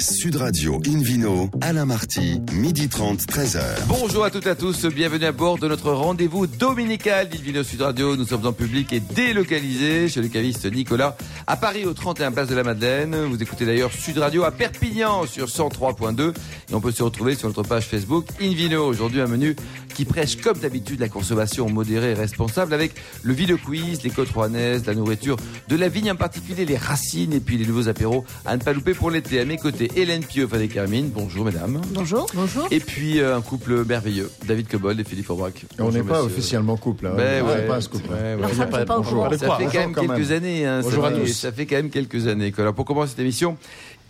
[0.00, 3.60] Sud Radio Invino, Alain Marty, midi 30, 13h.
[3.88, 7.82] Bonjour à toutes et à tous, bienvenue à bord de notre rendez-vous dominical d'Invino Sud
[7.82, 8.14] Radio.
[8.14, 11.16] Nous sommes en public et délocalisés chez le caviste Nicolas
[11.48, 13.16] à Paris au 31 Place de la Madeleine.
[13.24, 16.30] Vous écoutez d'ailleurs Sud Radio à Perpignan sur 103.2
[16.70, 18.86] et on peut se retrouver sur notre page Facebook Invino.
[18.86, 19.56] Aujourd'hui un menu
[19.98, 22.92] qui prêche comme d'habitude la consommation modérée et responsable avec
[23.24, 25.36] le vide quiz, les côtes rouennaises, la nourriture,
[25.66, 28.72] de la vigne en particulier, les racines et puis les nouveaux apéros à ne pas
[28.72, 29.40] louper pour l'été.
[29.40, 31.10] À mes côtés, Hélène Pieux, Fanny Carmine.
[31.12, 31.80] Bonjour mesdames.
[31.90, 32.28] Bonjour.
[32.32, 32.68] Bonjour.
[32.70, 35.64] Et puis euh, un couple merveilleux, David Cobold et Philippe Aubrac.
[35.80, 37.08] On n'est pas officiellement couple.
[37.08, 37.14] Hein.
[37.16, 37.66] Ben on ouais.
[37.66, 38.08] pas ce couple.
[38.12, 38.52] Ouais, ouais.
[38.54, 39.28] Femme, c'est pas au courant.
[39.36, 40.64] Ça fait quand même quelques années.
[40.64, 41.26] hein, Bonjour ça, à tous.
[41.32, 42.54] ça fait quand même quelques années.
[42.56, 43.56] Alors pour commencer cette émission,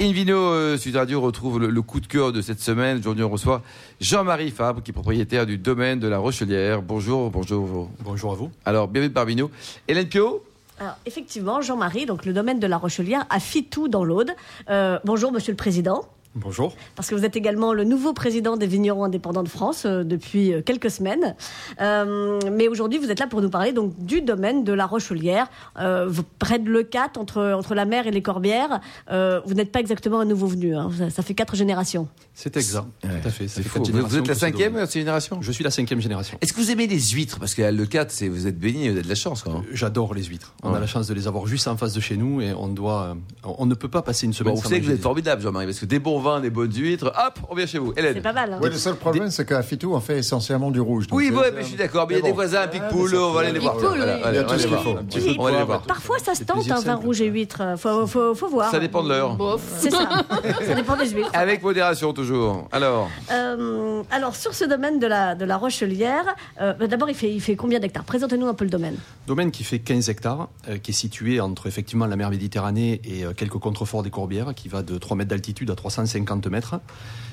[0.00, 2.98] Invino euh, Sud Radio retrouve le, le coup de cœur de cette semaine.
[2.98, 3.62] Aujourd'hui, on reçoit
[4.00, 6.82] Jean-Marie Fabre, qui est propriétaire du domaine de la Rochelière.
[6.82, 7.90] Bonjour, bonjour.
[8.04, 8.50] Bonjour à vous.
[8.64, 9.50] Alors, bienvenue parmi nous.
[9.88, 10.44] Hélène Pio
[10.78, 14.30] Alors, effectivement, Jean-Marie, donc le domaine de la Rochelière, à Fitou dans l'Aude.
[14.70, 16.06] Euh, bonjour, monsieur le président.
[16.34, 16.74] Bonjour.
[16.94, 20.52] Parce que vous êtes également le nouveau président des vignerons indépendants de France euh, depuis
[20.52, 21.34] euh, quelques semaines.
[21.80, 25.48] Euh, mais aujourd'hui, vous êtes là pour nous parler donc du domaine de la Rochelière,
[25.80, 28.80] euh, vous- près de Leucate, entre, entre la mer et les Corbières.
[29.10, 30.90] Euh, vous n'êtes pas exactement un nouveau venu, hein.
[30.96, 32.08] ça, ça fait quatre générations.
[32.34, 32.86] C'est exact.
[33.00, 33.48] Tout à fait.
[33.48, 33.82] Ça fait fou.
[33.84, 36.38] Vous, vous êtes la que cinquième générations Je suis la cinquième génération.
[36.40, 37.40] Est-ce que vous aimez les huîtres?
[37.40, 39.44] Parce qu'à Le 4, c'est vous êtes béni, vous avez de la chance.
[39.72, 40.54] J'adore les huîtres.
[40.62, 40.76] On Ouais.
[40.76, 43.16] a la chance de les avoir juste en face de chez nous et on doit,
[43.42, 45.42] on ne peut pas passer une semaine Bon, vous sans savez que vous êtes formidable,
[45.42, 47.92] Jean-Marie, parce que des bons vins, des bonnes huîtres, hop, on vient chez vous.
[47.96, 48.52] Hélène C'est pas mal.
[48.52, 48.58] hein.
[48.62, 51.06] Oui, le seul problème, c'est qu'à Fitou, on fait essentiellement du rouge.
[51.12, 52.06] Oui, ouais, mais je suis d'accord.
[52.08, 52.34] Mais il y a des bon.
[52.36, 53.76] voisins à Picpoul, on va aller les voir.
[53.80, 54.82] Il y a on tout va ce les qu'il voir.
[54.82, 54.90] faut.
[54.98, 55.82] Un petit Et peu, puis, On va aller les voir.
[55.82, 57.04] Parfois, ça se tente, un vin simple.
[57.04, 57.62] rouge et huître.
[57.78, 58.70] Faut, faut, faut voir.
[58.70, 59.36] Ça dépend de l'heure.
[59.78, 60.08] C'est ça.
[60.66, 61.30] ça dépend des huîtres.
[61.32, 62.68] Avec modération toujours.
[62.72, 66.24] Alors, Euh, alors, sur ce domaine de la, de la Rochelière,
[66.60, 68.04] euh, bah, d'abord, il fait, il fait combien d'hectares?
[68.04, 68.96] Présentez-nous un peu le domaine.
[69.26, 73.24] Domaine qui fait 15 hectares, euh, qui est situé entre effectivement la mer Méditerranée et
[73.24, 75.74] euh, quelques contreforts des Corbières, qui va de 3 mètres d'altitude à
[76.08, 76.80] 350 mètres,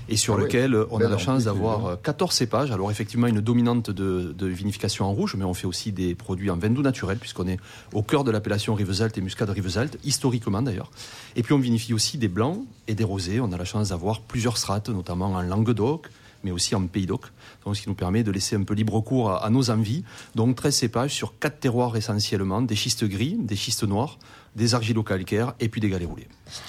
[0.07, 1.91] et sur Ah lequel on a belle la chance d'avoir hein.
[1.93, 2.71] euh, 14 cépages.
[2.71, 6.51] Alors effectivement une dominante de, de vinification en rouge, mais on fait aussi des produits
[6.51, 7.57] en vin doux naturel, puisqu'on est
[7.93, 10.91] au cœur de l'appellation Rivesaltes et Muscade Rivesaltes, historiquement d'ailleurs.
[11.35, 13.39] Et puis on vinifie aussi des blancs et des rosés.
[13.39, 16.09] On a la chance d'avoir plusieurs strates, notamment en Languedoc,
[16.43, 17.25] mais aussi en Pays d'Oc.
[17.65, 20.03] Donc, ce qui nous permet de laisser un peu libre cours à, à nos envies.
[20.35, 24.17] Donc 13 cépages sur quatre terroirs essentiellement, des schistes gris, des schistes noirs,
[24.55, 26.27] des argilo-calcaires et puis des galets roulés.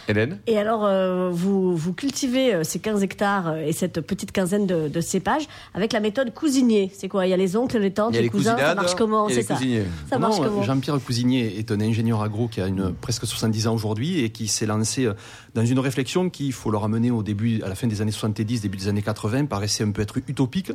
[0.08, 0.40] Hélène?
[0.48, 4.66] Et alors, euh, vous, vous cultivez euh, ces 15 hectares euh, et cette petite quinzaine
[4.66, 6.90] de, de cépages avec la méthode cousinier.
[6.92, 7.26] C'est quoi?
[7.26, 8.56] Il y a les oncles, les tantes, les, les cousins.
[8.58, 9.28] Ça marche comment?
[9.28, 9.54] C'est les ça.
[9.54, 9.84] cousiniers.
[10.10, 10.62] Ça Non, marche euh, comment?
[10.64, 14.48] Jean-Pierre Cousinier est un ingénieur agro qui a une, presque 70 ans aujourd'hui et qui
[14.48, 15.14] s'est lancé euh,
[15.54, 18.10] dans une réflexion qui, il faut le ramener au début, à la fin des années
[18.10, 20.65] 70, début des années 80, paraissait un peu être utopique,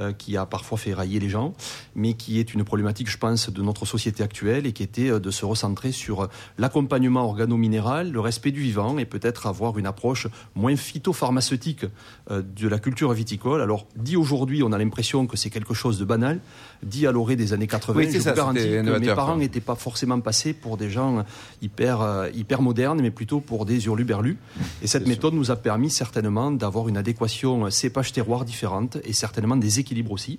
[0.00, 1.54] euh, qui a parfois fait railler les gens,
[1.96, 5.18] mais qui est une problématique, je pense, de notre société actuelle et qui était euh,
[5.18, 6.26] de se recentrer sur euh,
[6.56, 11.86] l'accompagnement organo-minéral, le respect du vivant et peut-être avoir une approche moins phytopharmaceutique
[12.30, 13.60] de la culture viticole.
[13.60, 16.38] Alors, dit aujourd'hui, on a l'impression que c'est quelque chose de banal.
[16.82, 19.60] Dit à l'orée des années 80, Oui, je ça, vous garantis que mes parents n'étaient
[19.60, 21.24] pas forcément passés pour des gens
[21.60, 24.38] hyper, euh, hyper modernes, mais plutôt pour des hurluberlus.
[24.82, 29.56] Et cette méthode nous a permis certainement d'avoir une adéquation euh, cépage-terroir différente et certainement
[29.56, 30.38] des équilibres aussi.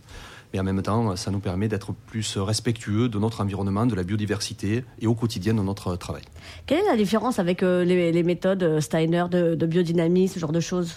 [0.53, 4.03] Mais en même temps, ça nous permet d'être plus respectueux de notre environnement, de la
[4.03, 6.23] biodiversité et au quotidien de notre travail.
[6.65, 10.39] Quelle est la différence avec euh, les, les méthodes euh, Steiner de, de biodynamie, ce
[10.39, 10.95] genre de choses?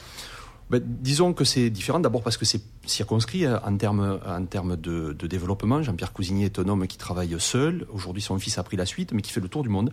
[0.73, 5.13] Ben, disons que c'est différent d'abord parce que c'est circonscrit en termes, en termes de,
[5.13, 5.83] de développement.
[5.83, 7.87] Jean-Pierre Cousinier est un homme qui travaille seul.
[7.93, 9.93] Aujourd'hui, son fils a pris la suite, mais qui fait le tour du monde.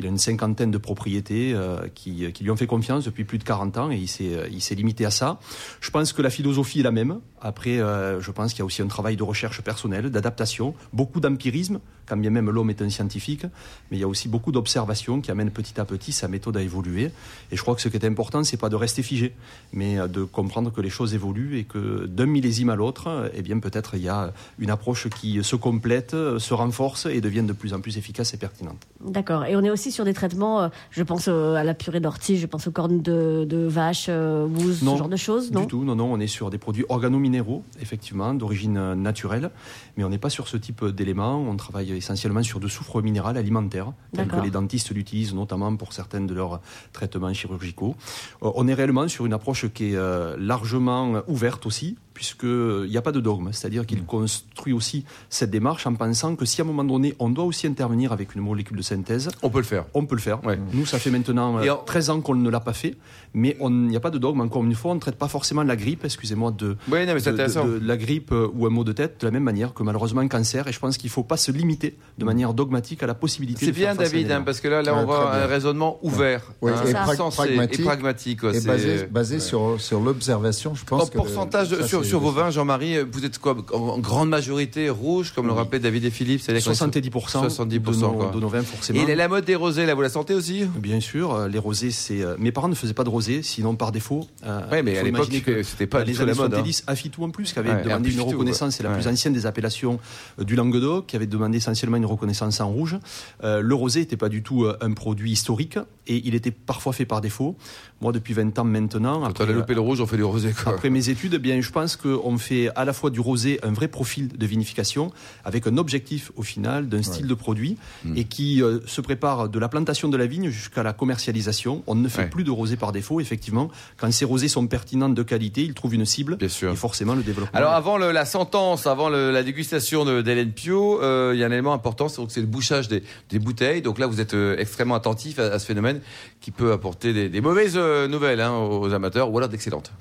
[0.00, 3.36] Il a une cinquantaine de propriétés euh, qui, qui lui ont fait confiance depuis plus
[3.36, 5.38] de 40 ans et il s'est, euh, il s'est limité à ça.
[5.82, 7.20] Je pense que la philosophie est la même.
[7.42, 11.20] Après, euh, je pense qu'il y a aussi un travail de recherche personnelle, d'adaptation, beaucoup
[11.20, 11.80] d'empirisme,
[12.10, 13.44] quand bien même l'homme est un scientifique,
[13.90, 16.62] mais il y a aussi beaucoup d'observation qui amène petit à petit sa méthode à
[16.62, 17.12] évoluer.
[17.52, 19.32] Et je crois que ce qui est important, c'est pas de rester figé,
[19.72, 23.28] mais euh, de comprendre que les choses évoluent et que d'un millésime à l'autre, euh,
[23.32, 27.20] eh bien peut-être il y a une approche qui se complète, euh, se renforce et
[27.20, 28.88] devient de plus en plus efficace et pertinente.
[29.04, 29.44] D'accord.
[29.44, 32.38] Et on est aussi sur des traitements, euh, je pense euh, à la purée d'ortie,
[32.38, 35.66] je pense aux cornes de, de vache, euh, bouse, ce genre de choses, non Du
[35.66, 39.50] tout, non, non, on est sur des produits organominéraux, effectivement, d'origine naturelle,
[39.96, 41.38] mais on n'est pas sur ce type d'éléments.
[41.38, 45.92] On travaille essentiellement sur de soufre minéral alimentaire, tel que les dentistes l'utilisent, notamment pour
[45.92, 46.60] certains de leurs
[46.92, 47.94] traitements chirurgicaux.
[48.40, 53.12] On est réellement sur une approche qui est largement ouverte aussi, puisqu'il n'y a pas
[53.12, 53.48] de dogme.
[53.52, 57.30] C'est-à-dire qu'il construit aussi cette démarche en pensant que si à un moment donné, on
[57.30, 59.86] doit aussi intervenir avec une molécule de synthèse, On peut le faire.
[59.94, 60.44] on peut le faire.
[60.44, 60.58] Ouais.
[60.74, 62.94] Nous, ça fait maintenant euh, en- 13 ans qu'on ne l'a pas fait,
[63.32, 64.42] mais on- il n'y a pas de dogme.
[64.42, 67.20] Encore une fois, on ne traite pas forcément la grippe, excusez-moi, de, Oui, non, mais
[67.20, 67.38] c'est de-
[67.78, 70.20] de- la grippe euh, ou un mot de tête de la même manière que malheureusement
[70.20, 70.68] un cancer.
[70.68, 73.64] Et je pense qu'il ne faut pas se limiter de manière dogmatique à la possibilité
[73.64, 75.34] C'est de faire bien, face à David, hein, parce que là, là Ouais, on voit
[75.34, 77.80] un raisonnement ouvert, hein, et pra- pragmatique.
[77.80, 78.40] et pragmatique.
[78.40, 78.50] quoi.
[78.50, 82.09] Et C'est- basé, basé sur, sur l'observation, je pense En que pourcentage ça, sur, c'est-
[82.10, 86.04] sur vos vins, Jean-Marie, vous êtes quoi en, grande majorité rouge, comme le rappelait David
[86.04, 88.30] et Philippe c'est-à-dire qu'on est sur 70%, 70%, de, nos, quoi.
[88.34, 89.00] de nos vins, forcément.
[89.06, 90.64] Et la- mode des rosés, là, vous la sentez aussi?
[90.76, 92.20] Bien sûr, euh, les rosés, c'est.
[92.22, 94.26] euh, Mes parents ne faisaient pas de rosés, sinon par défaut.
[94.44, 95.28] euh, Ouais, mais à l'époque,
[95.62, 96.58] c'était pas les tout la années mode, hein.
[96.58, 98.96] 70, Afitou en plus, qui avait Ouais, demandé une reconnaissance, c'est la ouais.
[98.98, 99.98] plus ancienne des appellations
[100.40, 102.96] euh, du Languedoc, qui avait demandé essentiellement une reconnaissance en rouge.
[103.44, 106.92] Euh, le rosé n'était pas du tout euh, un produit historique et il était parfois
[106.92, 107.56] fait par défaut.
[108.00, 110.24] Moi, depuis 20 ans maintenant, Quand après, on a loupé le rouge, on fait du
[110.24, 110.72] rosé, quoi.
[110.72, 113.72] après mes études, eh bien, je pense qu'on fait à la fois du rosé un
[113.72, 115.12] vrai profil de vinification,
[115.44, 118.16] avec un objectif au final d'un style de produit, Hmm.
[118.16, 121.82] et qui euh, se prépare de la plantation de la vigne jusqu'à la commercialisation.
[121.86, 122.28] On ne fait Ouais.
[122.28, 123.70] plus de rosé par défaut, effectivement.
[123.98, 126.72] Quand ces rosés sont pertinents de qualité, ils trouvent une cible, Bien sûr.
[126.72, 127.56] et forcément le développement.
[127.58, 131.46] Alors avant le- la sentence, avant le- la dégustation d'Hélène Pio, euh, il y a
[131.46, 133.82] un élément important, c'est le bouchage des, des bouteilles.
[133.82, 136.00] Donc là, vous êtes euh, extrêmement attentif à, à ce phénomène
[136.40, 139.92] qui peut apporter des, des mauvaises nouvelles hein, aux amateurs ou alors d'excellentes.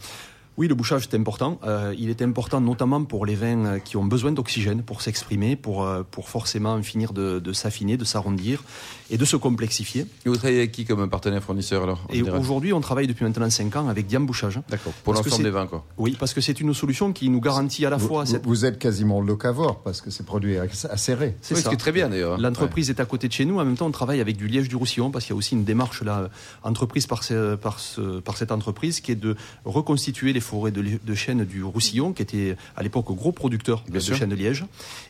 [0.59, 1.57] Oui, le bouchage est important.
[1.63, 5.55] Euh, il est important notamment pour les vins euh, qui ont besoin d'oxygène pour s'exprimer,
[5.55, 8.65] pour, euh, pour forcément finir de, de s'affiner, de s'arrondir
[9.11, 10.05] et de se complexifier.
[10.25, 13.49] Et vous travaillez avec qui comme partenaire fournisseur alors Et aujourd'hui, on travaille depuis maintenant
[13.49, 14.59] 5 ans avec Diam Bouchage.
[14.69, 14.93] D'accord.
[15.03, 15.85] Pour l'ensemble des vins, quoi.
[15.97, 18.45] Oui, parce que c'est une solution qui nous garantit à la Vous, fois vous- cette...
[18.45, 21.35] vous êtes quasiment locavore parce que c'est produit acéré.
[21.41, 21.69] C'est Oui, ce ça.
[21.69, 22.33] qui est très bien d'ailleurs.
[22.33, 22.37] hein.
[22.39, 23.59] L'entreprise est à côté de chez nous.
[23.59, 25.55] En même temps, on travaille avec du liège du Roussillon parce qu'il y a aussi
[25.55, 26.29] une démarche là,
[26.63, 29.35] entreprise par, ce- par, ce- par cette entreprise qui est de
[29.65, 33.95] reconstituer les forêts de, de chêne du Roussillon, qui était à l'époque gros producteur Bien
[33.95, 34.15] de sûr.
[34.15, 34.65] chêne de liège.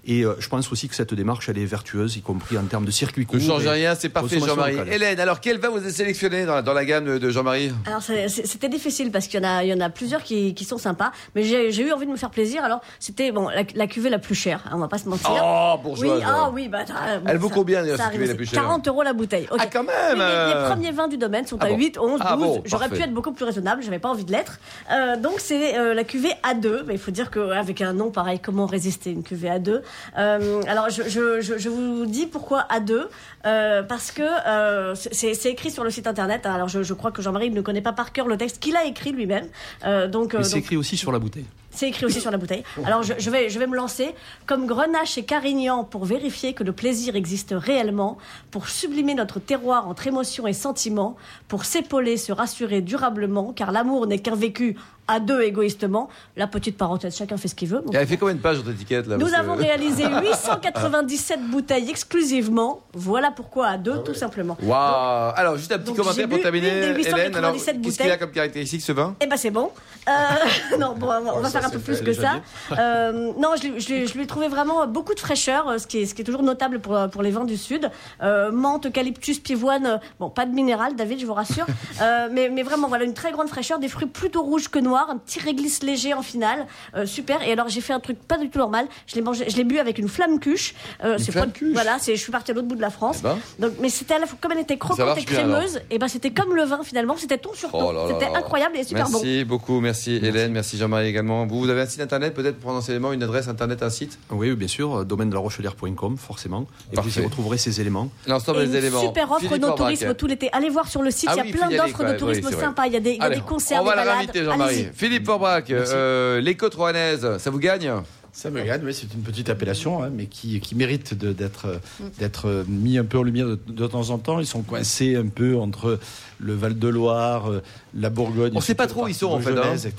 [0.05, 2.85] Et euh, je pense aussi que cette démarche, elle est vertueuse, y compris en termes
[2.85, 3.37] de circuit court.
[3.37, 4.77] Ne change et rien, c'est parfait Jean-Marie.
[4.91, 8.01] Hélène, alors quel vin vous avez sélectionné dans la, dans la gamme de, Jean-Marie Alors
[8.01, 10.77] c'était difficile parce qu'il y en a, il y en a plusieurs qui, qui sont
[10.77, 12.63] sympas, mais j'ai eu envie de me faire plaisir.
[12.63, 15.29] Alors c'était bon la, la cuvée la plus chère, hein, on va pas se mentir.
[15.43, 16.79] Oh, oui, ah oui, bah
[17.27, 19.47] Elle vaut ça- combien, d'ailleurs, cette cuvée la plus chère 40 euros la bouteille.
[19.57, 20.63] Ah, quand même Oui, mais euh.
[20.63, 21.77] les premiers vins du domaine sont Ah à bon.
[21.77, 22.19] 8, 11, 12.
[22.23, 24.59] Ah bon, J'aurais pu être beaucoup plus raisonnable, j'avais pas envie de l'être.
[24.91, 28.39] Euh, donc c'est euh, la cuvée A2, mais il faut dire qu'avec un nom pareil,
[28.39, 29.81] comment résister une cuvée A2
[30.17, 33.05] Euh, Alors je, je, je, je vous dis pourquoi A2
[33.45, 36.45] euh, Parce que euh, c'est écrit sur le site internet.
[36.45, 36.53] hein.
[36.53, 38.85] Alors je, je crois que Jean-Marie ne connaît pas par cœur le texte qu'il a
[38.85, 39.47] écrit lui-même.
[39.85, 41.45] Euh, donc, euh, c'est écrit aussi sur la bouteille.
[41.71, 42.63] c'est écrit aussi sur la bouteille.
[42.85, 44.13] Alors je, je vais, je vais me lancer
[44.45, 48.17] comme Grenache et Carignan pour vérifier que le plaisir existe réellement,
[48.51, 51.15] pour sublimer notre terroir entre émotions et sentiments,
[51.47, 54.75] pour s'épauler, se rassurer durablement, car l'amour n'est qu'un vécu
[55.09, 56.07] à deux égoïstement.
[56.37, 57.83] La petite parenthèse, chacun fait ce qu'il veut.
[57.93, 62.81] Elle fait combien de pages votre étiquette là Nous que- avons réalisé 897 bouteilles exclusivement.
[62.93, 64.57] Voilà pourquoi à deux, tout simplement.
[64.61, 67.35] Waouh Alors juste un petit Donc, commentaire pour terminer, une des Hélène.
[67.35, 69.15] Alors 897 qu'est-ce qu'il a comme caractéristique ce vin?
[69.21, 69.71] Eh ben c'est bon.
[70.07, 70.11] Euh,
[70.79, 72.41] non, bon, on va- va faire un peu plus que ça.
[72.77, 76.13] Euh, non, je, lui ai trouvé vraiment beaucoup de fraîcheur, euh, ce qui est, ce
[76.13, 77.89] qui est toujours notable pour, pour les vins du sud.
[78.21, 81.65] Euh, menthe, eucalyptus, pivoine, bon, pas de minéral, David, je vous rassure.
[82.01, 84.98] Euh, mais, mais vraiment, voilà, une très grande fraîcheur, des fruits plutôt rouges que noirs,
[85.09, 86.67] un petit réglisse léger en finale.
[86.95, 87.41] Euh, super.
[87.47, 88.87] Et alors, j'ai fait un truc pas du tout normal.
[89.07, 90.73] Je l'ai mangé, je l'ai bu avec une flamme cuche.
[91.03, 93.17] Euh, c'est flamme cuche Voilà, c'est, je suis partie à l'autre bout de la France.
[93.19, 93.37] Eh ben.
[93.59, 96.07] Donc, mais c'était à la fois, comme elle était croquante et bien, crémeuse, et ben
[96.07, 97.91] c'était comme le vin finalement, c'était ton sur ton.
[97.93, 98.37] Oh c'était là.
[98.39, 99.19] incroyable et super bon.
[99.21, 101.45] Merci beaucoup, merci Hélène, merci Jean-Marie également.
[101.45, 104.17] Vous, vous avez un site internet peut-être pour prendre enseignement, une adresse internet, un site?
[104.31, 106.65] Oui, bien sûr, domaine de la rochelière.com, forcément.
[106.91, 107.09] Et Parfait.
[107.09, 108.09] vous y retrouverez ces éléments.
[108.27, 109.01] L'ensemble des éléments.
[109.01, 109.77] super offre Philippe Aubrac.
[109.77, 110.49] tourisme tout l'été.
[110.53, 112.87] Allez voir sur le site, Ah il y a oui, plein d'offres de tourisme sympas.
[112.87, 113.17] Il y a des,
[113.47, 114.17] concerts, on va des la balades.
[114.17, 114.87] réinviter Jean-Marie.
[114.93, 117.91] Philippe Forbrac, euh, les côtes rouennaises, ça vous gagne?
[118.31, 121.79] Ça me gagne, oui, c'est une petite appellation, hein, mais qui, qui mérite de- d'être
[122.19, 124.39] d'être mis un peu en lumière de, de temps en temps.
[124.39, 125.99] Ils sont coincés un peu entre
[126.39, 127.61] le Val-de-Loire, euh,
[127.95, 128.53] la Bourgogne.
[128.55, 129.53] On sait pas trop où ils sont, en fait.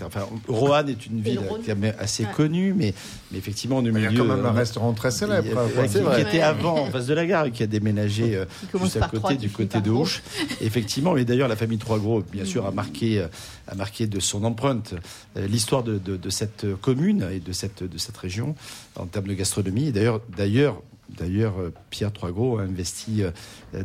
[0.06, 2.30] Enfin, Roanne est une ville est assez Ouais.
[2.34, 2.94] connue, mais,
[3.30, 4.08] mais effectivement, au Il y milieu.
[4.08, 5.46] a quand même un euh, restaurant très célèbre.
[5.46, 6.14] il y a- hein, ouais, quoi.
[6.16, 8.44] qui, qui était avant en face de la gare et qui a déménagé euh,
[8.80, 9.90] juste à côté trois, du côté de.
[9.90, 10.22] Ouche.
[10.60, 13.26] Effectivement, et d'ailleurs la famille Trois Gros, bien sûr, a marqué,
[13.68, 14.94] a marqué de son empreinte
[15.36, 18.54] euh, l'histoire de, de- de cette commune et de cette, de cette région
[18.96, 19.86] en termes de gastronomie.
[19.88, 20.82] Et d'ailleurs, d'ailleurs,
[21.18, 23.30] d'ailleurs, euh, Pierre Trois Gros a investi euh,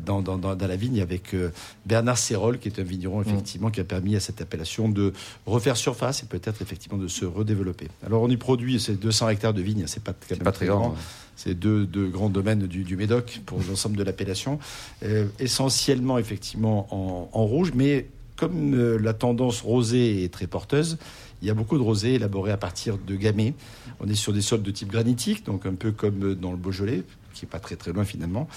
[0.05, 1.49] dans, dans, dans- dans la vigne avec euh,
[1.85, 5.11] Bernard Sérol, qui est un vigneron effectivement qui a permis à cette appellation de
[5.47, 7.87] refaire surface et peut-être effectivement de se redévelopper.
[8.05, 10.67] Alors on y produit ces 200 hectares de vignes, c'est pas, quand même pas très
[10.67, 10.95] grand.
[11.35, 14.59] c'est deux, deux grands domaines du, du Médoc pour l'ensemble de l'appellation.
[15.03, 20.97] Euh, essentiellement, effectivement, en, en rouge, mais comme euh, la tendance rosée est très porteuse,
[21.41, 23.53] il y a beaucoup de rosés élaborés à partir de gamay.
[23.99, 27.03] On est sur des sols de type granitique, donc un peu comme dans le Beaujolais,
[27.33, 28.47] qui est pas très loin finalement.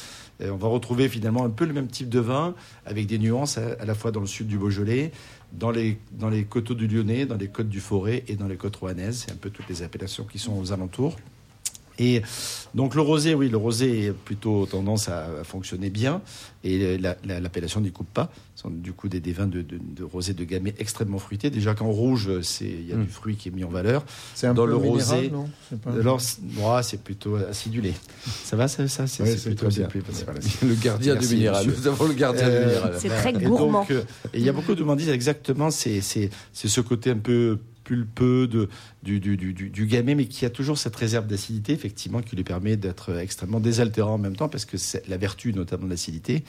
[0.41, 2.55] Et on va retrouver finalement un peu le même type de vin,
[2.87, 5.13] avec des nuances à, la fois dans le sud du Beaujolais,
[5.53, 8.57] dans les, dans les coteaux du Lyonnais, dans les côtes du Forêt et dans les
[8.57, 9.25] côtes rouennaises.
[9.27, 11.17] C'est un peu toutes les appellations qui sont aux alentours.
[11.99, 12.23] Et
[12.75, 16.21] donc le rosé, oui, le rosé est plutôt tendance à, à fonctionner bien
[16.65, 18.31] et la- la- l'appellation n'y coupe pas.
[18.55, 21.51] Ce sont du coup des, des vins de, de, de rosé de gamay extrêmement fruités.
[21.51, 22.29] Déjà qu'en rouge,
[22.61, 24.05] il y a du fruit qui est mis en valeur.
[24.35, 27.37] C'est un Dans peu le minéral, rosé, non C'est pas- Alors c'est ouais, c'est plutôt
[27.37, 27.95] acidulé.
[28.45, 29.89] Ça va, ça, ça c'est Oui, c'est c'est plutôt bien.
[30.25, 30.41] voilà.
[30.63, 31.67] Le gardien Merci, du minéral.
[31.67, 31.81] monsieur.
[31.81, 32.95] Nous avons le gardien Euh, du minéral.
[32.99, 33.87] C'est très gourmand.
[33.91, 34.03] euh,
[34.35, 37.19] et il y a beaucoup de monde disent exactement, c'est c'est c'est ce côté un
[37.19, 37.59] peu
[37.89, 38.69] pulpeux de,
[39.03, 43.17] du, du, gamay, mais qui a toujours cette réserve d'acidité, effectivement, qui lui permet d'être
[43.17, 46.45] extrêmement désaltérant en même temps, parce que c'est la vertu, notamment de l'acidité,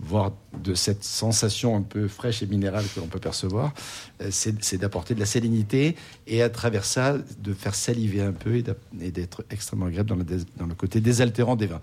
[0.00, 3.74] voire de cette sensation un peu fraîche et minérale que l'on peut percevoir,
[4.22, 5.94] euh, c'est d'apporter de la salinité
[6.26, 10.74] et à travers ça, de faire saliver un peu et d'être extrêmement agréable dans le,
[10.74, 11.80] côté désaltérant des vins.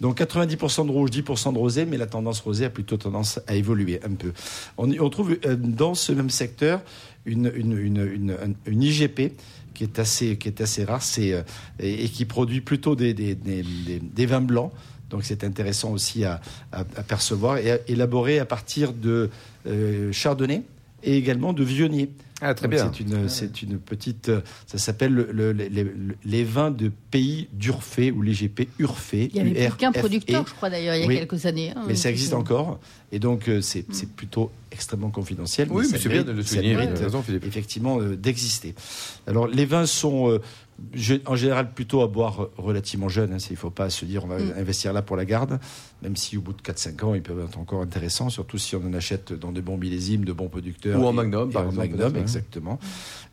[0.00, 3.54] Donc 90% de rouge, 10% de rosé, mais la tendance rosée a plutôt tendance à
[3.54, 4.32] évoluer un peu.
[4.78, 6.80] On, on trouve euh, dans ce même secteur
[7.26, 9.32] une, une, une, une, un- une IGP
[9.74, 10.36] qui est assez,
[10.84, 11.42] rare euh,
[11.78, 13.14] et, qui produit plutôt des,
[14.26, 14.72] vins blancs.
[15.10, 16.40] Donc c'est intéressant aussi à
[17.08, 19.30] percevoir et à élaborer à partir de
[19.66, 20.62] euh, chardonnay
[21.02, 22.10] et également de vionnier.
[22.42, 22.90] Ah, très Donc, bien.
[22.92, 24.30] C'est une, c'est une petite.
[24.66, 25.68] Ça s'appelle le- le-
[26.24, 29.28] les, vins de pays d'Urfé ou l'IGP Urfé.
[29.34, 29.98] Il y avait qu'un URFE.
[29.98, 31.16] producteur, je crois d'ailleurs, il y a Oui.
[31.18, 31.72] quelques années.
[31.76, 32.80] hein, Mais ça existe encore.
[33.12, 35.68] Et donc, euh, c'est c'est plutôt extrêmement confidentiel.
[35.70, 36.76] Oui, mais c'est bien de le ça souligner.
[36.76, 38.74] mérite, raison, effectivement euh, d'exister.
[39.26, 40.40] Alors, les vins sont euh,
[41.26, 43.32] en général plutôt à boire relativement jeunes.
[43.32, 43.38] hein.
[43.50, 44.54] Il ne faut pas se dire on va Mm.
[44.58, 45.58] investir là pour la garde,
[46.02, 48.84] même si au bout de 4-5 ans, ils peuvent être encore intéressants, surtout si on
[48.86, 51.00] en achète dans de bons millésimes, de bons producteurs.
[51.00, 52.20] Ou en et- magnum, et par en exemple, magnum, hein.
[52.20, 52.78] exactement.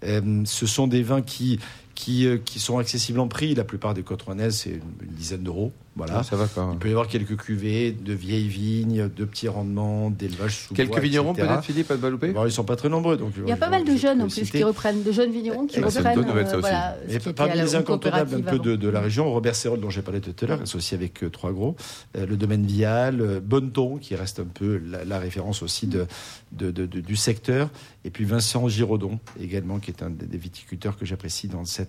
[0.04, 1.60] Euh, ce sont des vins qui,
[1.98, 3.56] qui, euh, qui sont accessibles en prix.
[3.56, 5.72] La plupart des côtes rouennaises, c'est une, dizaine d'euros.
[5.96, 6.18] Voilà.
[6.20, 6.77] Ah, ça va quand Il même.
[6.77, 11.00] peut y avoir quelques cuvées de vieilles vignes, de petits rendements, d'élevage sous Quelques bois,
[11.00, 13.18] vignerons peut-être, Philippe, à Baloupé Bon, ils sont pas très nombreux.
[13.18, 15.66] Donc, Il y a pas mal de jeunes en plus qui reprennent, de jeunes vignerons
[15.66, 16.44] qui Eh c'est une reprennent.
[16.46, 16.56] aussi.
[16.60, 20.04] voilà, Et qui parmi les incontournables un peu de, la région, Robert Serrol, dont j'ai
[20.04, 21.75] parlé tout à l'heure, associé avec euh, Trois Gros,
[22.16, 26.06] euh, le domaine Vial, euh, Bonneton, qui reste un peu la, la référence aussi de,
[26.51, 27.72] de- de- de- du secteur,
[28.06, 31.87] et puis Vincent Giraudon, également, qui est un des, des viticulteurs que j'apprécie dans cette,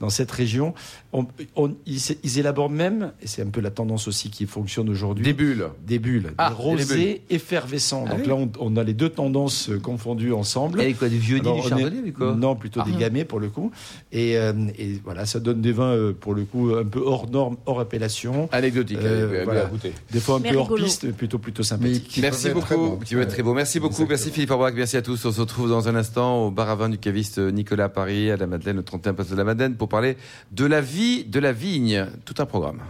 [0.00, 0.72] dans cette région.
[1.12, 4.88] On- on- ils, ils élaborent même, et c'est un peu la tendance aussi qui fonctionne
[4.88, 5.66] aujourd'hui, Des bulles.
[5.86, 8.04] des bulles, Ah, des rosés effervescents.
[8.06, 8.28] Ah Donc oui.
[8.28, 10.80] là, on, on a les deux tendances euh, confondues ensemble.
[10.80, 12.88] Et quoi, du vieux Alors, du chardonnay, avec quoi Non, plutôt Ah.
[12.88, 13.70] des gamay pour le coup.
[14.12, 17.28] Et, euh, et voilà, ça donne des vins euh, pour le coup un peu hors
[17.28, 18.48] norme, hors appellation.
[18.52, 19.66] Anecdotique, Euh, voilà.
[19.66, 19.92] goûter.
[20.12, 22.18] Des fois un Mais peu hors piste, mais plutôt plutôt sympathique.
[22.22, 23.04] Merci très beaucoup.
[23.04, 23.52] Qui va être très beau.
[23.52, 23.90] Merci beaucoup.
[23.92, 24.08] Exactement.
[24.10, 24.74] Merci Philippe Aubrac.
[24.74, 25.24] Merci à tous.
[25.26, 28.30] On se retrouve dans un instant au bar à vin du caviste Nicolas à Paris,
[28.30, 30.16] à la Madeleine, au 31 place de la Madeleine, pour parler
[30.52, 32.06] de la vie de la vigne.
[32.24, 32.80] Tout un programme.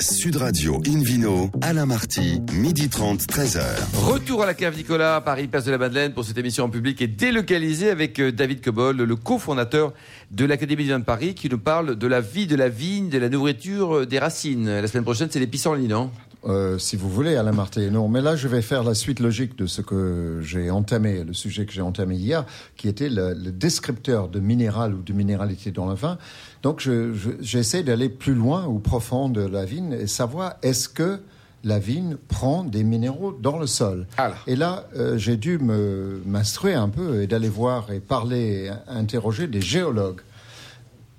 [0.00, 3.60] Sud Radio Invino, Alain Marty, midi 30, 13h.
[3.94, 6.70] Retour à la cave Nicolas à Paris, place de la Madeleine, pour cette émission en
[6.70, 9.92] public et délocalisée avec euh, David Cobol, le cofondateur
[10.30, 13.08] de l'Académie du vin de Paris, qui nous parle de la vie de la vigne,
[13.08, 14.80] de la nourriture, euh, des racines.
[14.80, 16.10] La semaine prochaine, c'est les pissenlits, non?
[16.44, 17.90] Euh, si vous voulez, Alain Marté.
[17.90, 21.32] Non, mais là, je vais faire la suite logique de ce que j'ai entamé, le
[21.34, 22.44] sujet que j'ai entamé hier,
[22.76, 26.16] qui était le, le descripteur de minéral ou de minéralité dans le vin.
[26.62, 30.88] Donc, je- je- j'essaie d'aller plus loin ou profond de la vigne et savoir est-ce
[30.88, 31.18] que
[31.64, 34.06] la vigne prend des minéraux dans le sol.
[34.16, 34.34] Ah là.
[34.46, 38.70] Et là, euh, j'ai dû me m'instruire un peu et d'aller voir et parler, et
[38.92, 40.20] interroger des géologues.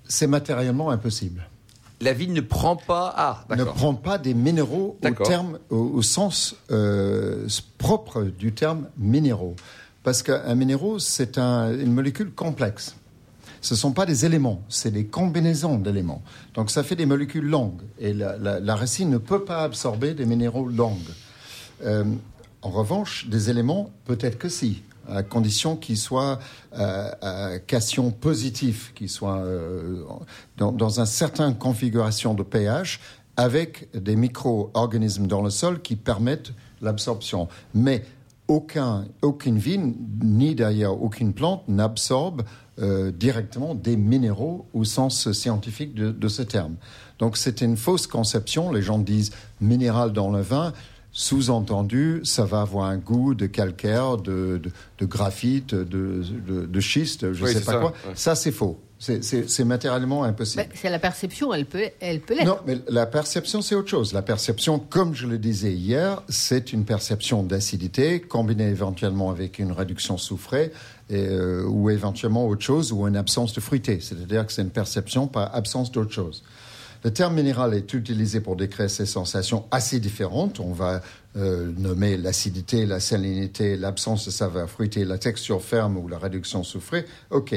[0.08, 1.46] C'est matériellement impossible
[2.00, 3.12] La vigne ne prend pas.
[3.16, 5.26] Ah, ne prend pas des minéraux au, D'accord.
[5.28, 7.46] terme, au, au sens euh,
[7.78, 9.54] propre du terme minéraux.
[10.02, 12.96] Parce qu'un minéraux, c'est un- une molécule complexe.
[13.60, 16.22] Ce ne sont pas des éléments, c'est des combinaisons d'éléments.
[16.54, 17.82] Donc ça fait des molécules longues.
[17.98, 20.96] Et la, la- la racine ne peut pas absorber des minéraux longues.
[21.84, 22.04] Euh,
[22.62, 26.38] en revanche, des éléments, peut-être que si, à condition qu'ils soient
[26.78, 30.04] euh, à cation positif, qu'ils soient euh,
[30.56, 33.00] dans, dans une certaine configuration de pH,
[33.36, 36.52] avec des micro-organismes dans le sol qui permettent
[36.82, 37.48] l'absorption.
[37.74, 38.04] Mais
[38.48, 42.42] aucun, aucune vigne, ni d'ailleurs aucune plante, n'absorbe
[42.80, 46.74] euh, directement des minéraux au sens scientifique de, de ce terme.
[47.18, 48.72] Donc c'est une fausse conception.
[48.72, 50.72] Les gens disent minéral dans le vin.
[51.12, 56.80] Sous-entendu, ça va avoir un goût de calcaire, de, de, de graphite, de, de, de
[56.80, 57.90] schiste, je ne Oui, sais pas ça, quoi.
[57.90, 58.12] ouais.
[58.14, 58.80] Ça, c'est faux.
[58.98, 60.64] C'est- matériellement impossible.
[60.68, 62.46] Bah, c'est la perception, elle peut, elle peut l'être.
[62.46, 64.12] Non, mais la perception, c'est autre chose.
[64.12, 69.72] La perception, comme je le disais hier, c'est une perception d'acidité combinée éventuellement avec une
[69.72, 70.70] réduction soufrée
[71.08, 74.00] et, euh, ou éventuellement autre chose ou une absence de fruité.
[74.00, 76.42] C'est-à-dire que c'est une perception par absence d'autre chose.
[77.02, 80.60] Le terme minéral est utilisé pour décrire ces sensations assez différentes.
[80.60, 81.00] On va
[81.36, 86.62] euh, nommer l'acidité, la salinité, l'absence de saveur fruitée, la texture ferme ou la réduction
[86.62, 87.06] soufrée.
[87.30, 87.54] OK.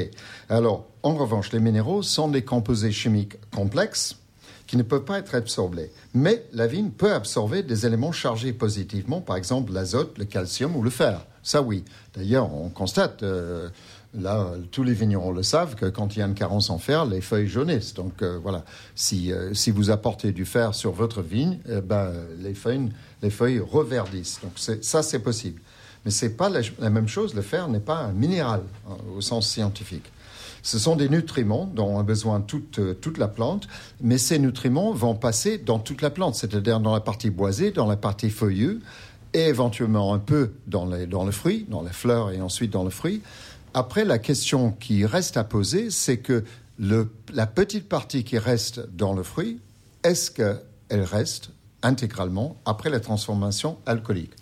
[0.48, 4.16] Alors, en revanche, les minéraux sont des composés chimiques complexes
[4.66, 5.90] qui ne peuvent pas être absorbés.
[6.14, 10.82] Mais la vigne peut absorber des éléments chargés positivement, par exemple l'azote, le calcium ou
[10.82, 11.26] le fer.
[11.42, 11.84] Ça, oui.
[12.14, 13.68] D'ailleurs, on constate, euh,
[14.14, 17.04] là, tous les vignerons le savent, que quand il y a une carence en fer,
[17.04, 17.94] les feuilles jaunissent.
[17.94, 22.12] Donc euh, voilà, si, euh, si vous apportez du fer sur votre vigne, eh ben,
[22.40, 22.88] les, feuilles,
[23.22, 24.40] les feuilles reverdissent.
[24.42, 24.52] Donc
[24.82, 25.60] ça, c'est possible.
[26.04, 27.34] Mais ce n'est pas la, même chose.
[27.34, 30.10] Le fer n'est pas un minéral hein, au sens scientifique.
[30.62, 33.68] Ce sont des nutriments dont a besoin toute, euh, toute la plante,
[34.00, 37.86] mais ces nutriments vont passer dans toute la plante, c'est-à-dire dans la partie boisée, dans
[37.86, 38.80] la partie feuillue,
[39.34, 42.84] et éventuellement un peu dans, les, dans le fruit, dans les fleurs et ensuite dans
[42.84, 43.20] le fruit.
[43.74, 46.44] Après, la question qui reste à poser, c'est que
[46.78, 49.60] le, la petite partie qui reste dans le fruit,
[50.04, 51.50] est-ce qu'elle reste
[51.82, 54.32] intégralement après la transformation alcoolique?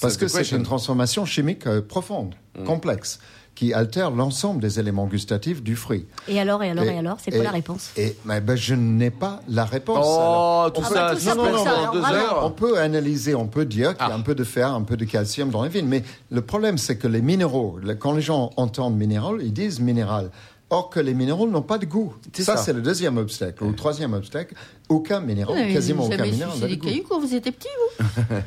[0.00, 2.34] Parce que c'est une transformation chimique euh, profonde,
[2.66, 3.20] complexe,
[3.60, 6.06] qui altère l'ensemble des éléments gustatifs du fruit.
[6.28, 7.90] Et alors, et alors, et, Et- alors C'est quoi la réponse?
[7.94, 9.98] Et mais ben, je n'ai pas la réponse.
[10.08, 10.72] Oh, alors.
[10.72, 12.40] tout Ah ça, bah, tout ça peut ça, deux heures.
[12.42, 14.16] On peut analyser, on peut dire qu'il y a Ah.
[14.16, 16.96] un peu de fer, un peu de calcium dans les vignes, mais le problème c'est
[16.96, 20.30] que les minéraux, quand les gens entendent minéral, ils disent minéral.
[20.72, 22.14] Or que les minéraux n'ont pas de goût.
[22.38, 22.56] Ça, ça.
[22.58, 23.64] c'est le deuxième obstacle.
[23.64, 24.54] Ou le troisième obstacle,
[24.88, 26.86] aucun minéral, Vous n'avez quasiment aucun minéral n'a de des goût.
[26.86, 28.04] cailloux quand vous étiez petit, vous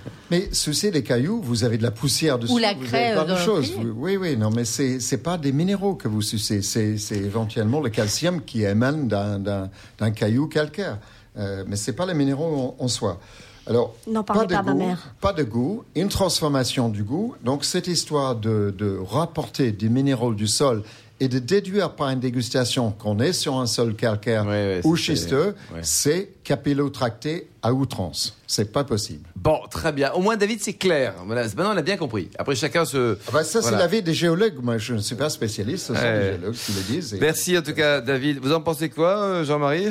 [0.32, 2.54] Mais sucer des cailloux, vous avez de la poussière dessus.
[2.54, 3.62] Ou la vous craie, avez plein euh.
[3.78, 6.62] Vous- Oui, oui, non, mais c'est c'est pas des minéraux que vous sucez.
[6.62, 11.00] C'est éventuellement le calcium qui émane d'un- caillou calcaire.
[11.38, 13.20] Euh, mais c'est pas les minéraux en, en soi.
[13.66, 15.14] Alors, N'en parlez de pas goût, mère.
[15.22, 17.36] pas de goût, une transformation du goût.
[17.44, 20.84] Donc, cette histoire de, de rapporter des minéraux du sol
[21.22, 24.98] et de déduire par une dégustation qu'on est sur un sol calcaire Ouais, ouais, ou
[24.98, 25.80] c'est- schisteux, ouais.
[25.82, 28.36] c'est capillotracté à outrance.
[28.48, 29.24] C'est pas possible.
[29.38, 30.12] Bon, très bien.
[30.12, 31.14] Au moins, David, c'est clair.
[31.26, 32.30] Voilà, maintenant, on a bien compris.
[32.38, 33.18] Après, chacun se.
[33.28, 33.78] Ah bah ça, c'est Voilà.
[33.78, 34.56] l'avis des géologues.
[34.62, 35.88] Moi, je ne suis pas spécialiste.
[35.88, 36.20] Ce sont Ouais.
[36.32, 37.14] les géologues qui le disent.
[37.14, 38.40] Et- Merci en tout cas, David.
[38.42, 39.88] Vous en pensez quoi, euh, Jean-Marie?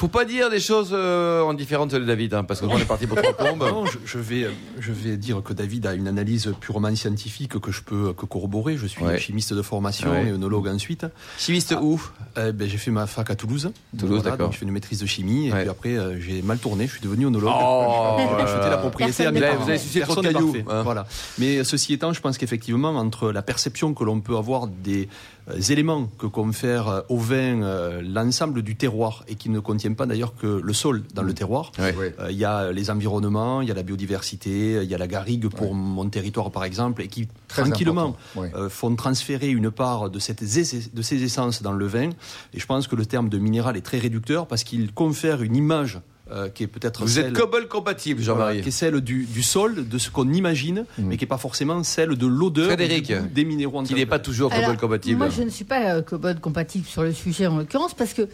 [0.00, 3.06] Faut pas dire des choses euh, en différentes de David, hein, parce qu'on est parti
[3.06, 3.58] pour trois plombes.
[3.70, 4.46] Non, je, je vais,
[4.78, 8.78] je vais dire que David a une analyse purement scientifique que je peux que corroborer.
[8.78, 9.18] Je suis Ouais.
[9.18, 10.28] chimiste de formation Ouais.
[10.28, 11.04] et œnologue ensuite.
[11.36, 12.00] Chimiste où?
[12.38, 13.72] Euh, ben, j'ai fait ma fac à Toulouse.
[13.98, 14.38] Toulouse, d'accord.
[14.46, 15.60] donc Je fais une maîtrise de chimie et Ouais.
[15.60, 16.86] puis après euh, j'ai mal tourné.
[16.86, 17.52] Je suis devenu œnologue.
[17.54, 19.40] Oh, J'ai acheté la propriété à mes.
[19.40, 20.80] Vous avez sucé trop de cailloux, hein.
[20.82, 21.06] Voilà.
[21.38, 25.39] Mais ceci étant, je pense qu'effectivement entre la perception que l'on peut avoir des euh,
[25.68, 30.06] éléments que confère euh, au vin euh, l'ensemble du terroir et qui ne contient pas
[30.06, 31.72] d'ailleurs que le sol dans le terroir.
[31.78, 31.94] Ouais.
[31.98, 32.06] Oui.
[32.18, 35.06] Euh, Il y a les environnements, il y a la biodiversité, il y a la
[35.06, 40.08] garrigue pour mon territoire par exemple, et qui Très tranquillement euh, font transférer une part
[40.08, 42.10] de, cette de ces essences dans le vin.
[42.54, 45.56] Et je pense que le terme de minéral est très réducteur parce qu'il confère une
[45.56, 48.60] image euh, qui est peut-être Vous celle, êtes Cobol compatible, voilà, Jean-Marie.
[48.62, 51.82] qui est celle du, du sol, de ce qu'on imagine, mais qui n'est pas forcément
[51.82, 55.18] celle de l'odeur Frédéric, goût des minéraux en Qui n'est pas toujours Alors, compatible.
[55.18, 58.28] Moi, je ne suis pas euh, cobode compatible sur le sujet en l'occurrence parce que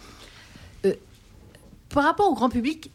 [0.84, 0.92] euh,
[1.88, 2.90] par rapport au grand public,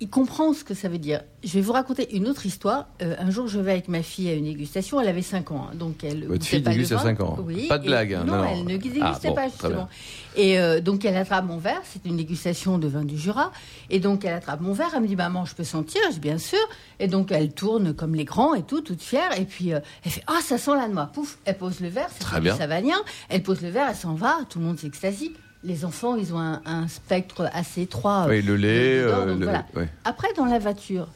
[0.00, 1.22] il comprend ce que ça veut dire.
[1.44, 2.88] Je vais vous raconter une autre histoire.
[3.02, 5.00] Euh, un jour, je vais avec ma fille à une dégustation.
[5.00, 6.26] Elle avait 5 ans, hein, donc elle.
[6.26, 7.02] Votre fille déguste à vin.
[7.02, 7.38] 5 ans.
[7.44, 7.68] Oui.
[7.68, 9.88] Pas de blague, hein, non, elle ne dégustait Ah, bon, pas justement.
[10.36, 11.80] Et euh, donc elle attrape mon verre.
[11.84, 13.52] C'est une dégustation de vin du Jura.
[13.90, 14.90] Et donc elle attrape mon verre.
[14.94, 16.58] Elle me dit maman, je peux sentir Je dis bien sûr.
[16.98, 19.38] Et donc elle tourne comme les grands et tout, toute fière.
[19.38, 21.06] Et puis euh, elle fait ah ça sent la noix.
[21.06, 22.08] Pouf, elle pose le verre.
[22.12, 22.56] C'est Très du bien.
[22.56, 22.98] Savagnin.
[23.28, 24.38] Elle pose le verre, elle s'en va.
[24.48, 25.32] Tout le monde s'extasie.
[25.64, 28.24] Les enfants, ils ont un, un spectre assez étroit.
[28.26, 28.98] euh, Oui, le lait.
[28.98, 29.64] euh, donc le- voilà.
[30.04, 31.08] Après, dans la voiture,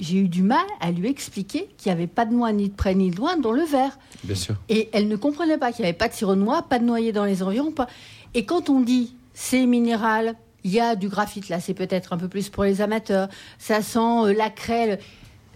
[0.00, 2.74] j'ai eu du mal à lui expliquer qu'il n'y avait pas de noix ni de
[2.74, 3.98] près ni de loin dans le verre.
[4.22, 4.56] Bien sûr.
[4.68, 6.84] Et elle ne comprenait pas qu'il n'y avait pas de sirop de noix, pas de
[6.84, 7.70] noyer dans les environs.
[7.72, 7.86] Pas...
[8.34, 12.18] Et quand on dit c'est minéral, il y a du graphite, là c'est peut-être un
[12.18, 15.00] peu plus pour les amateurs, ça sent euh, la craie,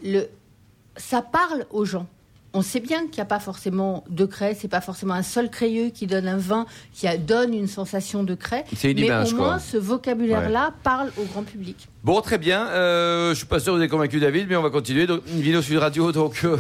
[0.03, 0.11] le...
[0.13, 0.29] le-
[0.97, 2.07] ça parle aux gens.
[2.55, 5.51] On sait bien qu'il n'y a pas forcément de craie, c'est pas forcément un sol
[5.51, 8.65] crayeux qui donne un vin qui donne une sensation de craie.
[8.75, 9.47] C'est une mais image, au quoi.
[9.47, 11.89] moins, ce vocabulaire-là parle au grand public.
[12.05, 12.67] Bon, très bien.
[12.69, 15.07] Euh, je suis pas sûr que vous avez convaincu David, mais on va continuer.
[15.07, 16.57] Donc, une vidéo sur Radio, donc euh,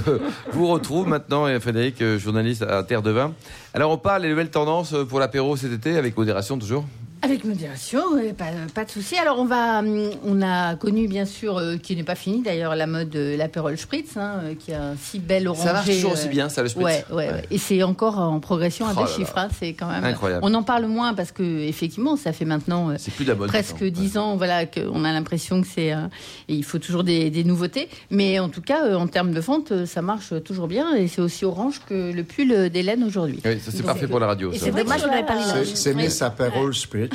[0.52, 3.32] vous retrouve maintenant, et Frédéric, euh, journaliste à Terre de Vin.
[3.72, 6.84] Alors, on parle des nouvelles tendances pour l'apéro cet été, avec modération toujours.
[7.22, 9.16] Avec modération, ouais, pas, pas de souci.
[9.16, 12.76] Alors on va, hum, on a connu bien sûr, euh, qui n'est pas fini d'ailleurs,
[12.76, 15.66] la mode de l'apérole spritz, hein, euh, qui a un si bel orangé.
[15.66, 17.42] Ça marche toujours euh, aussi bien, ça, le spritz Ouais, ouais, ouais.
[17.50, 19.36] Et c'est encore en progression à Oh deux chiffres.
[19.36, 20.04] hein, c'est quand même.
[20.04, 20.42] Incroyable.
[20.44, 22.90] On en parle moins parce que effectivement, ça fait maintenant.
[22.90, 23.48] euh, C'est plus de la mode.
[23.48, 25.92] presque dix ans, voilà, qu'on a l'impression que c'est.
[25.92, 26.06] euh,
[26.48, 27.88] il faut toujours des, des nouveautés.
[28.10, 30.94] Mais en tout cas, euh, en termes de vente, euh, ça marche toujours bien.
[30.94, 33.40] Et c'est aussi orange que le pull d'Hélène aujourd'hui.
[33.44, 34.52] Oui, ça c'est parfait pour la radio.
[34.54, 35.66] C'est dommage qu'on n'avait pas l'image.
[35.74, 35.94] C'est-.
[35.94, 37.07] Miss Aperol Spritz,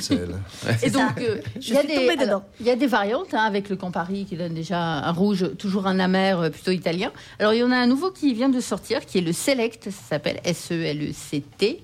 [0.83, 2.23] Et donc, euh, Je il y a des, tombée dedans.
[2.23, 5.55] alors, il y a des variantes hein, avec le Campari qui donne déjà un rouge,
[5.57, 7.11] toujours un amer euh, plutôt italien.
[7.39, 9.85] Alors, il y en a un nouveau qui vient de sortir, qui est le Select,
[9.85, 11.83] ça s'appelle E S-E-L-E-C-T.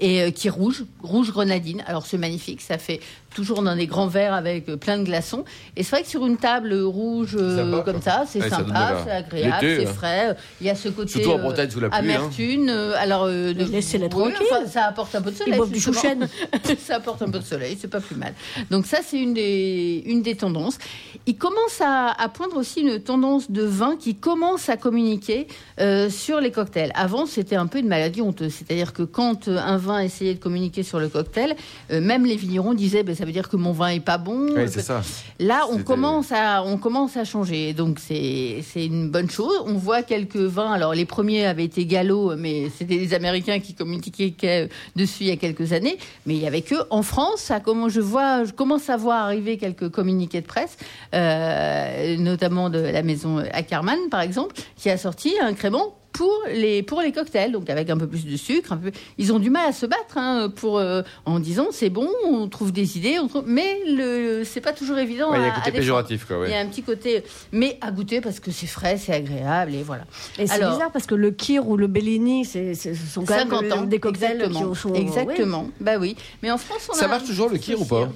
[0.00, 1.82] Et euh, qui est rouge, rouge grenadine.
[1.86, 3.00] Alors c'est magnifique, ça fait
[3.34, 5.44] toujours dans des grands verres avec euh, plein de glaçons.
[5.76, 9.02] Et c'est vrai que sur une table rouge euh, Sympa, comme ça, c'est Ouais, sympa,
[9.04, 9.92] c'est agréable, c'est hein.
[9.92, 10.36] frais.
[10.60, 12.68] Il y a ce côté Surtout en Bretagne sous la pluie, amertume.
[12.68, 14.36] Alors euh, oui, tranquilles.
[14.50, 15.60] enfin, ça apporte un peu de soleil.
[15.68, 15.80] Du
[16.78, 18.34] ça apporte un peu de soleil, c'est pas plus mal.
[18.70, 20.78] Donc ça, c'est une des, une des tendances.
[21.26, 25.46] Il commence à, à poindre aussi une tendance de vin qui commence à communiquer
[25.80, 26.92] euh, sur les cocktails.
[26.94, 28.54] Avant, c'était un peu une maladie honteuse.
[28.54, 31.56] C'est-à-dire que quand un vin essayait de communiquer sur le cocktail,
[31.90, 34.48] euh, même les vignerons disaient, ben, ça veut dire que mon vin est pas bon.
[34.54, 35.02] Oui, c'est ça.
[35.38, 37.72] Là, on commence à, on commence à changer.
[37.72, 39.54] Donc, c'est, c'est une bonne chose.
[39.66, 40.72] On voit quelques vins.
[40.72, 45.30] Alors, les premiers avaient été Gallo, mais c'était les Américains qui communiquaient dessus il y
[45.30, 45.98] a quelques années.
[46.26, 49.24] Mais il y avait que en France, ça, comment je vois, je commence à voir
[49.24, 50.76] arriver quelques communiqués de presse,
[51.14, 56.82] euh, notamment de la maison Ackerman, par exemple, qui a sorti un crément pour les,
[56.82, 58.72] pour les cocktails, donc avec un peu plus de sucre.
[58.72, 58.90] Un peu...
[59.18, 62.48] Ils ont du mal à se battre hein, pour, euh, en disant c'est bon, on
[62.48, 63.44] trouve des idées, on trouve...
[63.46, 65.30] mais le, c'est pas toujours évident.
[65.30, 66.38] Ouais, il y a un côté péjoratif, quoi.
[66.38, 66.58] Il y ouais.
[66.58, 70.06] a un petit côté, mais à goûter parce que c'est frais, c'est agréable et voilà.
[70.40, 73.62] Et c'est bizarre parce que le Kir ou le Bellini, c'est, ce sont quand 50
[73.62, 74.72] même ans, des cocktails exactement.
[74.72, 74.94] qui sont.
[74.94, 75.70] exactement.
[75.80, 76.16] Bah oui.
[76.42, 78.08] Mais en France, on Ça a marche toujours le kir ou pas?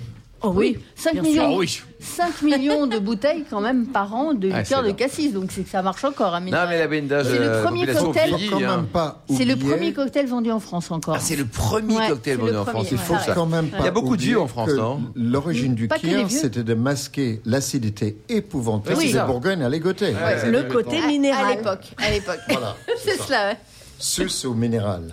[0.45, 0.77] Oh oui.
[0.97, 1.81] 5 Bien millions, Ah oui.
[2.01, 5.63] 5 millions de bouteilles quand même par an de Ah, liqueur de cassis, donc c'est
[5.63, 6.35] que ça marche encore.
[6.35, 8.35] hein, Non, de mais la bendage, C'est le euh, premier cocktail.
[8.65, 9.15] hein.
[9.31, 11.15] C'est le premier cocktail vendu en France encore.
[11.17, 12.87] Ah, c'est le premier Ouais, cocktail vendu en France.
[12.89, 13.01] C'est ouais.
[13.01, 13.21] faux, Ouais.
[13.25, 13.33] ça.
[13.35, 16.65] quand même Il y a beaucoup de vieux en France, non L'origine du kir, c'était
[16.65, 19.13] de masquer l'acidité épouvantable Oui.
[19.13, 20.07] des Bourgognes à l'égoté.
[20.07, 21.47] Ouais, Le côté minéral.
[21.47, 22.41] À l'époque, à l'époque.
[22.49, 23.55] Voilà, c'est cela.
[23.99, 25.03] Sus au minéral.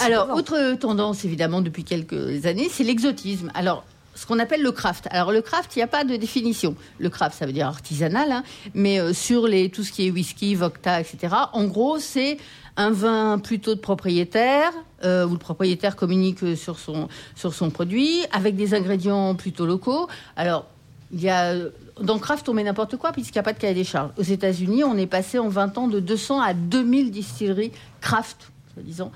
[0.00, 3.50] Alors, autre tendance, évidemment, depuis quelques années, c'est l'exotisme.
[3.54, 5.08] Alors, ce qu'on appelle le craft.
[5.10, 6.76] Alors, le craft, il n'y a pas de définition.
[6.98, 10.10] Le craft, ça veut dire artisanal, hein, mais euh, sur les, tout ce qui est
[10.10, 12.36] whisky, vodka, etc., en gros, c'est
[12.76, 14.70] un vin plutôt de propriétaire,
[15.04, 19.66] euh, où le propriétaire communique euh, sur son, sur son produit, avec des ingrédients plutôt
[19.66, 20.08] locaux.
[20.36, 20.66] Alors,
[21.12, 21.54] il y a,
[22.00, 24.10] dans craft, on met n'importe quoi puisqu'il n'y a pas de cahier des charges.
[24.16, 29.10] Aux États-Unis, on est passé en 20 ans de 200 à 2000 distilleries craft, soi-disant.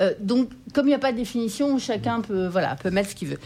[0.00, 3.14] Euh, donc, comme il n'y a pas de définition, chacun peut, voilà, peut mettre ce
[3.14, 3.38] qu'il veut.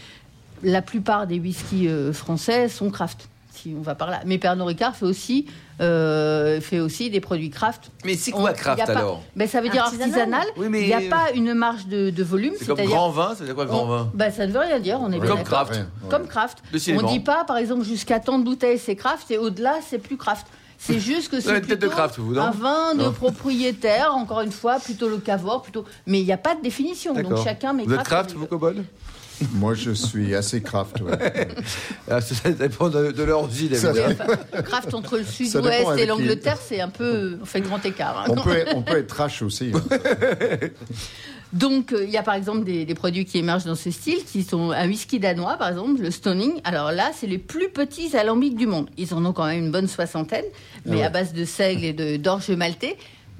[0.63, 4.21] La plupart des whiskies euh, français sont craft, si on va par là.
[4.25, 5.45] Mais Pernod Ricard fait aussi,
[5.81, 7.91] euh, fait aussi des produits craft.
[8.05, 9.21] Mais c'est quoi il craft pas- alors?
[9.35, 10.09] Ben, Ça veut dire Artisanal.
[10.19, 10.47] artisanal.
[10.57, 12.53] Oui, mais- Il n'y a pas une marge de, de volume.
[12.57, 14.11] C'est comme grand vin, ça veut dire quoi grand on- vin?
[14.15, 15.79] Bah, ça ne veut rien dire, on est Comme craft.
[16.09, 16.59] Comme craft.
[16.73, 19.99] On ne dit pas, par exemple, jusqu'à tant de bouteilles, c'est craft, et au-delà, c'est
[19.99, 20.47] plus craft.
[20.79, 24.51] C'est juste que c'est de plutôt craft, vous, non un vin de propriétaire, encore une
[24.51, 25.85] fois, plutôt le cavor, plutôt.
[26.05, 28.33] Mais il n'y a pas de définition, donc chacun met Vous êtes craft.
[28.33, 28.83] vous, Cobol?
[29.53, 31.01] Moi, je suis assez craft.
[31.01, 31.47] ouais.
[32.09, 34.17] Ah, Ça dépend de, de leur aussi, Ça David.
[34.17, 34.25] veut.
[34.29, 37.37] Oui, enfin, craft entre le sud-ouest et l'Angleterre, c'est un peu.
[37.41, 38.19] On fait grand écart.
[38.19, 38.25] hein.
[38.29, 39.71] On peut, on peut être trash aussi.
[39.75, 39.97] hein.
[41.53, 44.23] Donc, euh, il y a par exemple des, des produits qui émergent dans ce style,
[44.25, 46.59] qui sont un whisky danois, par exemple, le Stoning.
[46.63, 48.89] Alors là, c'est les plus petits alambics du monde.
[48.97, 50.45] Ils en ont quand même une bonne soixantaine,
[50.85, 51.03] mais ouais.
[51.03, 52.97] à base de seigle et d'orge maltais.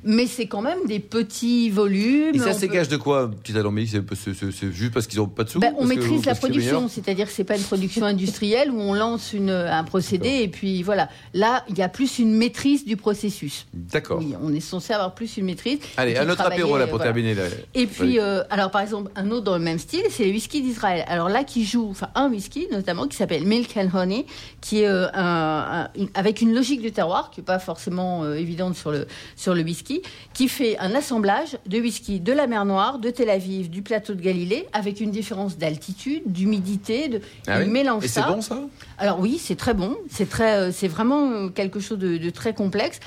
[0.09, 2.35] Mais c'est quand même des petits volumes.
[2.35, 5.49] Et ça, c'est peut- de quoi, petit alambic C'est juste parce qu'ils n'ont pas de
[5.49, 8.93] sous Ben, on maîtrise la production, c'est-à-dire que c'est pas une production industrielle où on
[8.93, 11.09] lance une, un procédé et puis voilà.
[11.33, 13.65] Là, il y a plus une maîtrise du processus.
[13.73, 14.19] D'accord.
[14.19, 15.79] Oui, on est censé avoir plus une maîtrise.
[15.97, 17.11] Allez, un autre apéro là pour voilà.
[17.11, 17.35] terminer.
[17.35, 17.43] Là.
[17.75, 20.61] Et puis, euh, alors par exemple, un autre dans le même style, c'est les whisky
[20.61, 21.03] d'Israël.
[21.07, 24.25] Alors là, qui joue, enfin un whisky notamment, qui s'appelle Milk and Honey,
[24.61, 28.23] qui est euh, un- un- une- avec une logique de terroir qui n'est pas forcément
[28.23, 29.96] euh, évidente sur le, sur le whisky,
[30.33, 34.13] qui fait un assemblage de whisky de la mer Noire, de Tel Aviv, du plateau
[34.15, 38.31] de Galilée, avec une différence d'altitude, d'humidité, de, Ah oui mélange Et c'est ça.
[38.31, 38.59] bon ça?
[38.97, 39.95] Alors oui, c'est très bon.
[40.09, 42.99] C'est très, euh, c'est vraiment quelque chose de, de très complexe.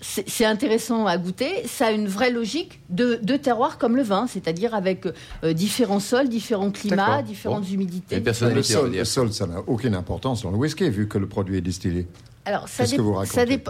[0.00, 1.66] C'est intéressant à goûter.
[1.66, 5.06] Ça a une vraie logique de, de terroir comme le vin, c'est-à-dire avec
[5.42, 7.72] euh, différents sols, différents climats, différentes Bon.
[7.74, 8.14] humidités.
[8.16, 11.26] Et Le sol, le sol, ça n'a aucune importance dans le whisky vu que le
[11.26, 12.06] produit est distillé.
[12.48, 13.14] Alors, ça, vous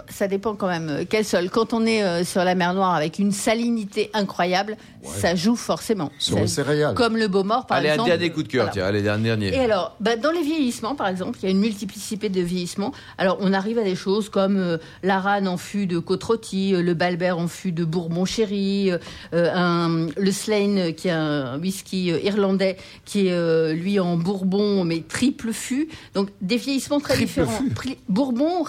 [0.07, 1.49] ça, dépend quand même euh, quel sol.
[1.49, 6.11] Quand on est euh, sur la mer Noire avec une salinité incroyable, ça joue forcément.
[6.17, 6.93] Sur Ça- les céréales.
[6.95, 8.09] Comme le Beaumort, par Allez, un exemple.
[8.11, 8.71] dernier coup de cœur, Voilà.
[8.73, 9.47] tiens, allez, dernier, dernier.
[9.53, 12.93] Et alors, bah, dans les vieillissements, par exemple, il y a une multiplicité de vieillissements.
[13.17, 16.93] Alors, on arrive à des choses comme euh, l'Aran en fût de côte-rôtie, euh, le
[16.93, 18.91] Balbert en fût de Bourbon-Chéri,
[19.33, 24.85] un- le Slane, qui est un whisky euh, irlandais, qui est euh, lui en Bourbon,
[24.85, 25.89] mais triple fût.
[26.13, 27.59] Donc, des vieillissements très différents.
[28.07, 28.63] Bourbon,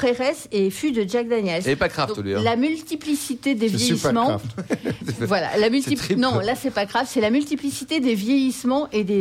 [0.52, 1.68] Et fût de Jack Daniels.
[1.68, 2.34] Et pas craft, Donc, lui.
[2.34, 2.40] hein.
[2.42, 4.38] la multiplicité des vieillissements.
[4.38, 4.46] craft.
[5.26, 6.20] Voilà, la multipli- triple.
[6.20, 9.14] Non, là c'est pas grave, c'est la multiplicité des vieillissements et des,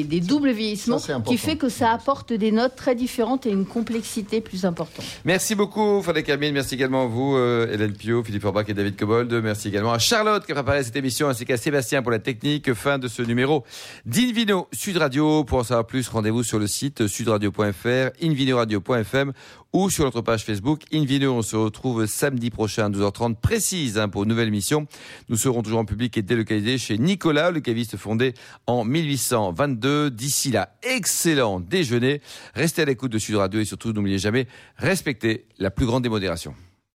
[0.00, 3.50] et des doubles vieillissements Ça, qui fait que ça apporte des notes très différentes et
[3.50, 5.04] une complexité plus importante.
[5.24, 6.52] Merci beaucoup, Frédéric Camille.
[6.52, 9.32] Merci également à vous, euh, Hélène Pio, Philippe Orbach et David Cobold.
[9.42, 12.74] Merci également à Charlotte qui a préparé cette émission, ainsi qu'à Sébastien pour la technique.
[12.74, 13.64] Fin de ce numéro
[14.04, 15.44] d'Invino Sud Radio.
[15.44, 19.32] Pour en savoir plus, rendez-vous sur le site sudradio.fr, invinoradio.fm
[19.72, 21.32] ou sur notre page Facebook Invino.
[21.32, 24.86] On se retrouve samedi prochain à 12h30 précise hein, pour une nouvelle émission.
[25.28, 28.34] Nous serons toujours en public et délocalisés chez Nicolas, le caviste fondé
[28.66, 30.10] en 1822.
[30.10, 32.20] D'ici là, excellent déjeuner.
[32.54, 36.54] Restez à l'écoute de Sud Radio et surtout n'oubliez jamais, respectez la plus grande démodération.